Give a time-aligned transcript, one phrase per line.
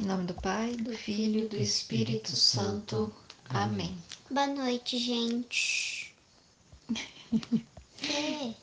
[0.00, 3.12] Em nome do Pai, do Filho e do Espírito Santo.
[3.48, 3.98] Amém.
[4.30, 6.14] Boa noite, gente.
[8.04, 8.54] é.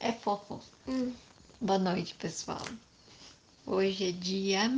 [0.00, 0.58] É fofo.
[0.88, 1.12] Hum.
[1.60, 2.66] Boa noite, pessoal.
[3.66, 4.70] Hoje é dia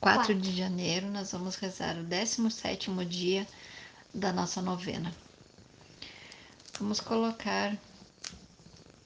[0.00, 0.34] 4 Quatro.
[0.34, 1.10] de janeiro.
[1.10, 3.46] Nós vamos rezar o 17 dia
[4.14, 5.14] da nossa novena.
[6.80, 7.76] Vamos colocar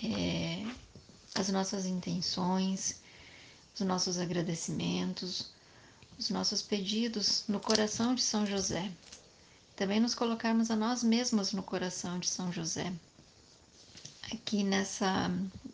[0.00, 0.64] é,
[1.34, 3.02] as nossas intenções,
[3.74, 5.50] os nossos agradecimentos,
[6.18, 8.90] os nossos pedidos no coração de São José.
[9.74, 12.92] Também nos colocarmos a nós mesmos no coração de São José.
[14.32, 15.28] Aqui nessa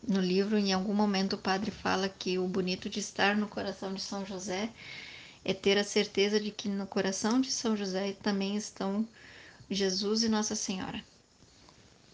[0.07, 3.93] no livro, em algum momento o padre fala que o bonito de estar no coração
[3.93, 4.69] de São José
[5.45, 9.07] é ter a certeza de que no coração de São José também estão
[9.69, 11.03] Jesus e Nossa Senhora.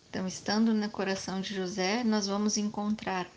[0.09, 3.27] Então, estando no coração de José, nós vamos encontrar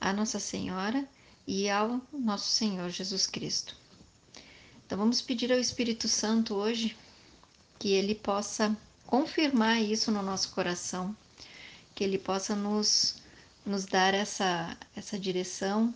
[0.00, 1.06] a Nossa Senhora
[1.46, 3.76] e ao nosso Senhor Jesus Cristo.
[4.84, 6.96] Então, vamos pedir ao Espírito Santo hoje
[7.78, 8.76] que ele possa
[9.06, 11.16] confirmar isso no nosso coração,
[11.94, 13.16] que ele possa nos,
[13.64, 15.94] nos dar essa, essa direção,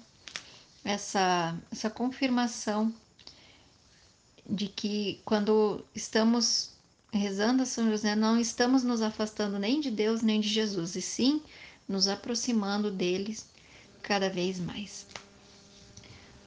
[0.84, 2.94] essa, essa confirmação
[4.48, 6.70] de que quando estamos
[7.12, 11.02] rezando a São José, não estamos nos afastando nem de Deus nem de Jesus, e
[11.02, 11.42] sim
[11.88, 13.46] nos aproximando deles
[14.02, 15.06] cada vez mais.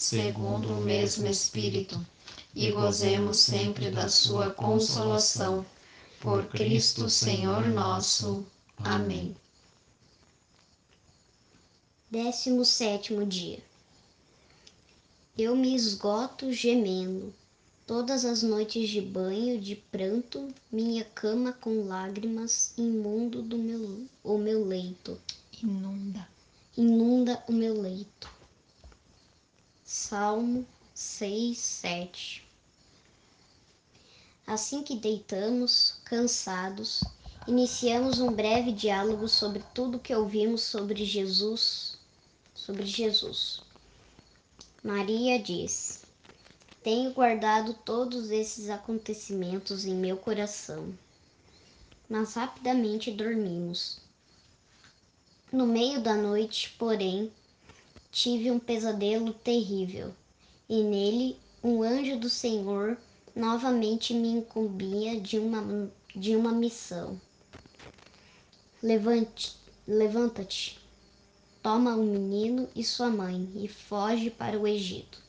[0.00, 2.00] segundo o mesmo Espírito,
[2.54, 5.64] e gozemos sempre da sua consolação.
[6.20, 8.46] Por Cristo Senhor nosso.
[8.78, 9.36] Amém.
[12.10, 13.62] Décimo sétimo dia.
[15.36, 17.32] Eu me esgoto gemendo.
[17.86, 24.38] Todas as noites de banho, de pranto, minha cama com lágrimas, imundo do meu, o
[24.38, 25.18] meu leito,
[25.62, 26.26] Inunda.
[26.76, 28.39] inunda o meu leito.
[29.92, 30.64] Salmo
[30.94, 32.48] 6, 7
[34.46, 37.00] Assim que deitamos, cansados,
[37.44, 41.98] iniciamos um breve diálogo sobre tudo que ouvimos sobre Jesus,
[42.54, 43.62] sobre Jesus.
[44.80, 46.04] Maria diz:
[46.84, 50.96] Tenho guardado todos esses acontecimentos em meu coração.
[52.08, 53.98] Mas rapidamente dormimos.
[55.52, 57.32] No meio da noite, porém,
[58.10, 60.14] tive um pesadelo terrível,
[60.68, 62.96] e nele um anjo do Senhor
[63.34, 67.20] novamente me incumbia de uma, de uma missão.
[69.86, 70.78] Levanta-te,
[71.62, 75.20] toma o menino e sua mãe e foge para o Egito.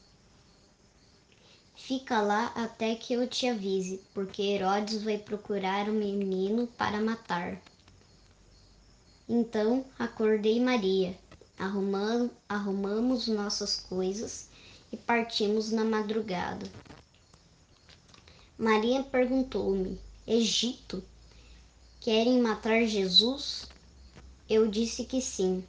[1.75, 7.62] Fica lá até que eu te avise, porque Herodes vai procurar o menino para matar.
[9.28, 11.18] Então acordei Maria,
[11.58, 14.48] arrumamos, arrumamos nossas coisas
[14.92, 16.70] e partimos na madrugada.
[18.58, 21.04] Maria perguntou-me: Egito?
[22.00, 23.68] Querem matar Jesus?
[24.50, 25.64] Eu disse que sim,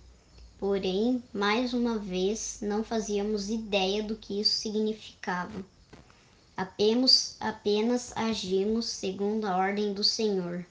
[0.58, 5.64] porém, mais uma vez, não fazíamos ideia do que isso significava.
[6.56, 10.66] Apenas, apenas agimos segundo a ordem do Senhor.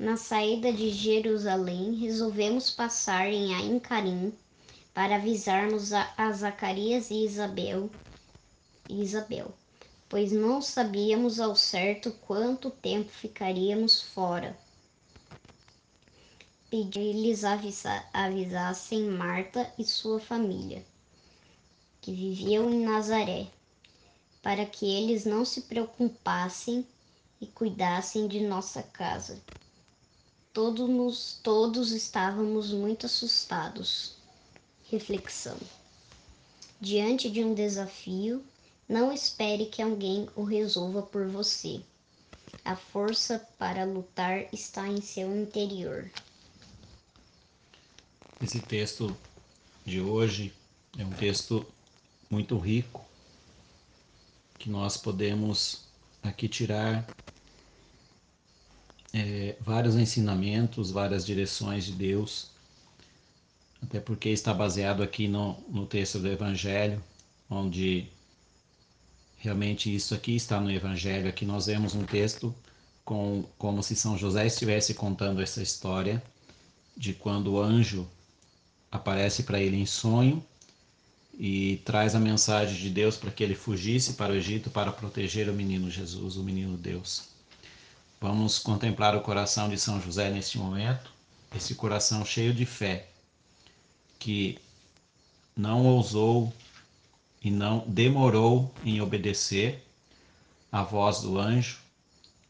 [0.00, 4.32] Na saída de Jerusalém, resolvemos passar em Ain Carim
[4.94, 7.90] para avisarmos a, Zacarias e Isabel,
[8.88, 9.52] Isabel,
[10.08, 14.58] pois não sabíamos ao certo quanto tempo ficaríamos fora.
[16.70, 20.82] Pedi-lhes avisa, avisassem Marta e sua família,
[22.00, 23.48] que viviam em Nazaré,
[24.40, 26.86] para que eles não se preocupassem
[27.38, 29.38] e cuidassem de nossa casa.
[30.62, 34.12] Todos, todos estávamos muito assustados.
[34.90, 35.56] Reflexão.
[36.78, 38.44] Diante de um desafio,
[38.86, 41.80] não espere que alguém o resolva por você.
[42.62, 46.10] A força para lutar está em seu interior.
[48.42, 49.16] Esse texto
[49.86, 50.52] de hoje
[50.98, 51.66] é um texto
[52.28, 53.02] muito rico
[54.58, 55.86] que nós podemos
[56.22, 57.08] aqui tirar
[59.12, 62.50] é, vários ensinamentos, várias direções de Deus,
[63.82, 67.02] até porque está baseado aqui no, no texto do Evangelho,
[67.48, 68.08] onde
[69.40, 71.26] Realmente isso aqui está no Evangelho.
[71.26, 72.54] Aqui nós vemos um texto
[73.02, 76.22] com, como se São José estivesse contando essa história
[76.94, 78.06] de quando o anjo
[78.92, 80.44] aparece para ele em sonho
[81.38, 85.48] e traz a mensagem de Deus para que ele fugisse para o Egito para proteger
[85.48, 87.29] o menino Jesus, o menino Deus.
[88.20, 91.10] Vamos contemplar o coração de São José neste momento,
[91.56, 93.08] esse coração cheio de fé,
[94.18, 94.58] que
[95.56, 96.52] não ousou
[97.42, 99.82] e não demorou em obedecer
[100.70, 101.78] à voz do anjo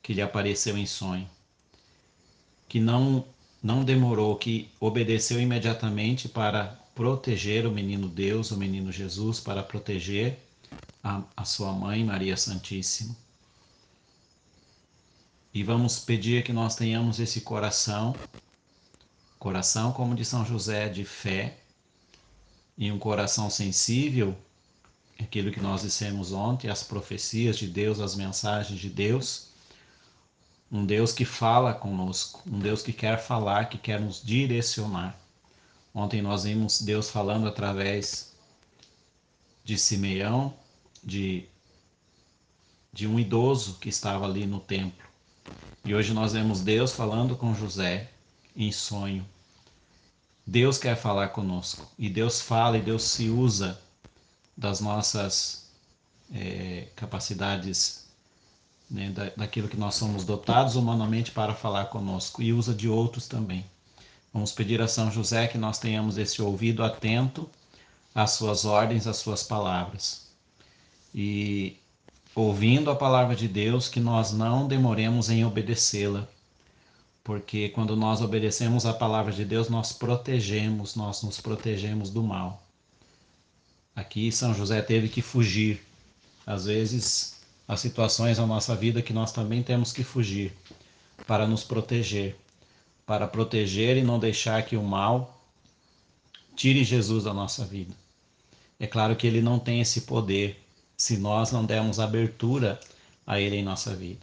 [0.02, 1.28] que lhe apareceu em sonho,
[2.68, 3.24] que não
[3.62, 10.38] não demorou, que obedeceu imediatamente para proteger o menino Deus, o menino Jesus, para proteger
[11.04, 13.14] a, a sua mãe Maria Santíssima.
[15.52, 18.14] E vamos pedir que nós tenhamos esse coração,
[19.38, 21.58] coração como de São José, de fé,
[22.78, 24.36] e um coração sensível
[25.22, 29.48] aquilo que nós dissemos ontem, as profecias de Deus, as mensagens de Deus.
[30.72, 35.18] Um Deus que fala conosco, um Deus que quer falar, que quer nos direcionar.
[35.92, 38.32] Ontem nós vimos Deus falando através
[39.64, 40.54] de Simeão,
[41.02, 41.48] de,
[42.92, 45.09] de um idoso que estava ali no templo.
[45.84, 48.10] E hoje nós vemos Deus falando com José
[48.54, 49.26] em sonho.
[50.46, 51.86] Deus quer falar conosco.
[51.98, 53.80] E Deus fala e Deus se usa
[54.56, 55.70] das nossas
[56.34, 58.06] é, capacidades,
[58.90, 63.26] né, da, daquilo que nós somos dotados humanamente para falar conosco e usa de outros
[63.26, 63.64] também.
[64.32, 67.48] Vamos pedir a São José que nós tenhamos esse ouvido atento
[68.14, 70.28] às suas ordens, às suas palavras.
[71.14, 71.76] E
[72.34, 76.28] ouvindo a palavra de Deus, que nós não demoremos em obedecê-la.
[77.22, 82.62] Porque quando nós obedecemos a palavra de Deus, nós protegemos, nós nos protegemos do mal.
[83.94, 85.84] Aqui São José teve que fugir.
[86.46, 90.52] Às vezes, há situações na nossa vida que nós também temos que fugir
[91.26, 92.36] para nos proteger,
[93.04, 95.40] para proteger e não deixar que o mal
[96.56, 97.94] tire Jesus da nossa vida.
[98.78, 100.58] É claro que ele não tem esse poder
[101.00, 102.78] se nós não dermos abertura
[103.26, 104.20] a ele em nossa vida.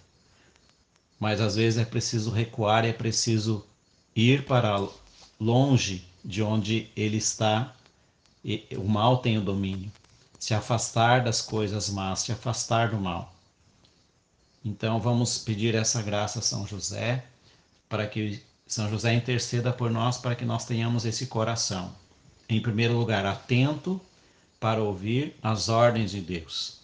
[1.19, 3.65] Mas às vezes é preciso recuar, é preciso
[4.15, 4.87] ir para
[5.39, 7.73] longe de onde ele está
[8.45, 9.91] e o mal tem o domínio.
[10.37, 13.33] Se afastar das coisas más, se afastar do mal.
[14.63, 17.25] Então vamos pedir essa graça a São José,
[17.89, 21.91] para que São José interceda por nós, para que nós tenhamos esse coração.
[22.47, 23.99] Em primeiro lugar, atento
[24.59, 26.79] para ouvir as ordens de Deus.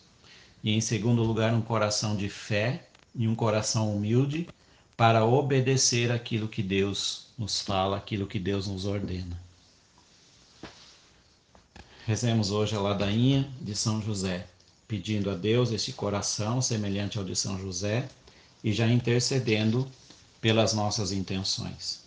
[0.63, 4.47] E em segundo lugar, um coração de fé e um coração humilde
[4.95, 9.39] para obedecer aquilo que Deus nos fala, aquilo que Deus nos ordena.
[12.05, 14.45] Rezemos hoje a ladainha de São José,
[14.87, 18.07] pedindo a Deus esse coração semelhante ao de São José
[18.63, 19.89] e já intercedendo
[20.39, 22.03] pelas nossas intenções.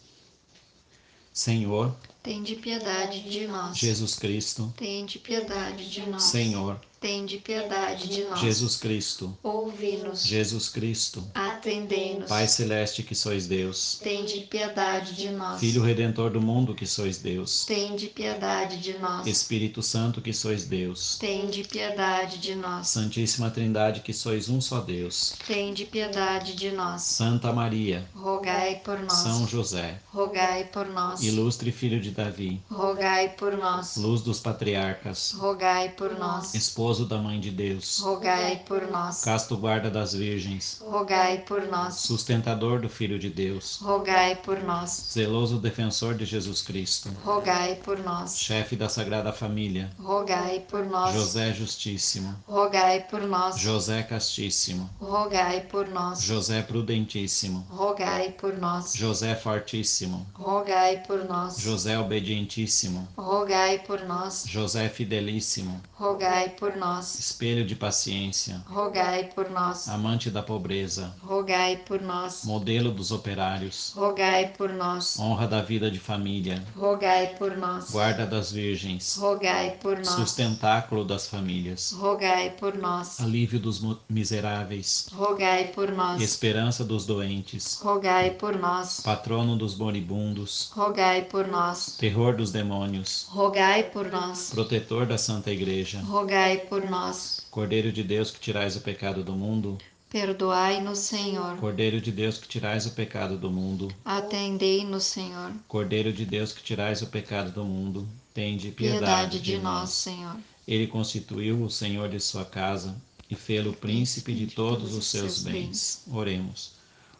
[1.33, 1.95] Senhor,
[2.27, 3.79] tende piedade de nós.
[3.79, 6.25] Jesus Cristo, tende piedade de nós.
[6.25, 8.41] Senhor, tende piedade de nós.
[8.41, 10.25] Jesus Cristo, ouvi-nos.
[10.25, 12.29] Jesus Cristo, atendei-nos.
[12.29, 15.61] Pai celeste que sois Deus, tende piedade de nós.
[15.61, 19.27] Filho redentor do mundo que sois Deus, tende piedade de nós.
[19.27, 22.89] Espírito Santo que sois Deus, tende piedade de nós.
[22.89, 27.03] Santíssima Trindade que sois um só Deus, tende piedade de nós.
[27.03, 29.19] Santa Maria, rogai por nós.
[29.19, 31.23] São José, rogai por nós.
[31.23, 33.97] Ilustre filho de Davi, rogai por nós.
[33.97, 36.55] Luz dos patriarcas, rogai por nós.
[36.55, 39.25] Esposa esposo da Mãe de Deus, rogai por nós.
[39.25, 41.97] Casto guarda das virgens, rogai por nós.
[41.97, 45.09] Sustentador do Filho de Deus, rogai por nós.
[45.13, 48.39] Zeloso defensor de Jesus Cristo, rogai por nós.
[48.39, 51.13] Chefe da Sagrada Família, rogai por nós.
[51.13, 53.59] José Justíssimo, rogai por nós.
[53.59, 56.23] José Castíssimo, rogai por nós.
[56.23, 58.95] José Prudentíssimo, rogai por nós.
[58.95, 61.59] José Fortíssimo, rogai por nós.
[61.59, 64.45] José Obedientíssimo, rogai por nós.
[64.47, 67.19] José Fidelíssimo, rogai por nós nós.
[67.19, 69.89] Espelho de paciência, rogai por nós.
[69.89, 72.45] Amante da pobreza, rogai por nós.
[72.45, 75.19] Modelo dos operários, rogai por nós.
[75.19, 77.91] Honra da vida de família, rogai por nós.
[77.91, 80.09] Guarda das virgens, rogai por nós.
[80.09, 83.21] Sustentáculo das famílias, rogai por nós.
[83.21, 86.21] Alívio dos miseráveis, rogai por nós.
[86.21, 89.01] Esperança dos doentes, rogai por nós.
[89.01, 91.97] Patrono dos moribundos, rogai por nós.
[91.99, 94.51] Terror dos demônios, rogai por nós.
[94.51, 97.47] Protetor da Santa Igreja, rogai por nós.
[97.51, 99.79] Cordeiro de Deus que tirais o pecado do mundo,
[100.11, 101.57] perdoai-nos, Senhor.
[101.57, 105.53] Cordeiro de Deus que tirais o pecado do mundo, atendei-nos, Senhor.
[105.67, 109.91] Cordeiro de Deus que tirais o pecado do mundo, tende piedade, piedade de, de nós,
[109.91, 110.37] Senhor.
[110.67, 112.97] Ele constituiu o Senhor de sua casa
[113.31, 116.03] e fê-lo príncipe de todos os seus bens.
[116.11, 116.73] Oremos.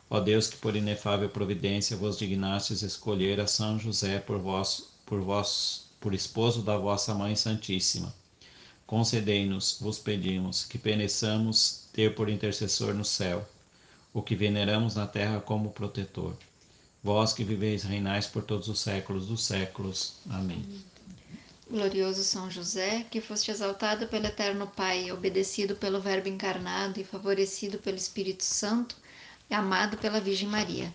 [0.09, 5.21] Ó Deus, que por inefável providência vos dignastes escolher a São José por vós, por
[5.21, 8.15] vós, por esposo da vossa Mãe Santíssima.
[8.87, 13.47] Concedei-nos, vos pedimos, que peneçamos ter por intercessor no céu,
[14.15, 16.37] o que veneramos na terra como protetor.
[17.03, 20.15] Vós que viveis reinais por todos os séculos dos séculos.
[20.31, 20.65] Amém.
[21.69, 27.79] Glorioso São José, que foste exaltado pelo Eterno Pai, obedecido pelo Verbo encarnado e favorecido
[27.79, 28.97] pelo Espírito Santo,
[29.51, 30.95] e amado pela Virgem Maria.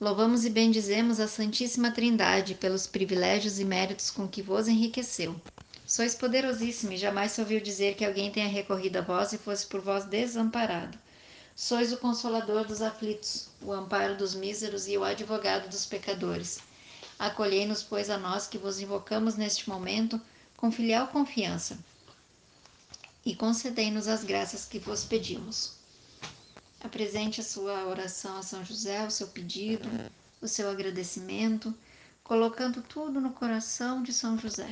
[0.00, 5.34] Louvamos e bendizemos a Santíssima Trindade pelos privilégios e méritos com que vos enriqueceu.
[5.88, 9.66] Sois poderosíssimo e jamais se ouviu dizer que alguém tenha recorrido a vós e fosse
[9.66, 10.98] por vós desamparado.
[11.56, 16.58] Sois o consolador dos aflitos, o amparo dos míseros e o advogado dos pecadores.
[17.18, 20.20] Acolhei-nos, pois, a nós que vos invocamos neste momento
[20.58, 21.78] com filial confiança
[23.24, 25.72] e concedei-nos as graças que vos pedimos.
[26.82, 29.88] Apresente a sua oração a São José, o seu pedido,
[30.42, 31.74] o seu agradecimento,
[32.22, 34.68] colocando tudo no coração de São José.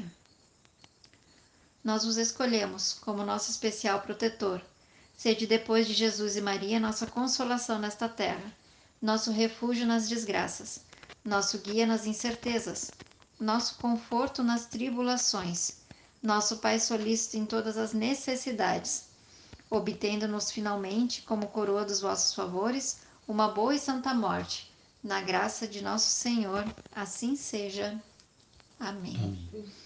[1.87, 4.61] Nós vos escolhemos como nosso especial protetor.
[5.17, 8.53] Sede depois de Jesus e Maria nossa consolação nesta terra,
[9.01, 10.85] nosso refúgio nas desgraças
[11.27, 12.93] nosso guia nas incertezas,
[13.39, 15.79] nosso conforto nas tribulações,
[16.23, 19.07] nosso Pai solícito em todas as necessidades,
[19.69, 24.73] obtendo-nos finalmente, como coroa dos vossos favores, uma boa e santa morte.
[25.03, 26.65] Na graça de nosso Senhor,
[26.95, 28.01] assim seja.
[28.79, 29.17] Amém.
[29.17, 29.86] Amém.